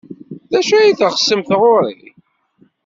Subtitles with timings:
[0.49, 1.95] D acu ay teɣsemt ɣer-i?